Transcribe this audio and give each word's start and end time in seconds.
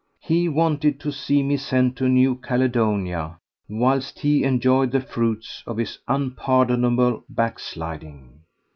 He 0.19 0.49
wanted 0.49 0.99
to 1.01 1.11
see 1.11 1.43
me 1.43 1.57
sent 1.57 1.95
to 1.97 2.09
New 2.09 2.33
Caledonia, 2.37 3.37
whilst 3.69 4.17
he 4.17 4.43
enjoyed 4.43 4.89
the 4.91 4.99
fruits 4.99 5.61
of 5.67 5.77
his 5.77 5.99
unpardonable 6.07 7.23
backsliding. 7.29 8.39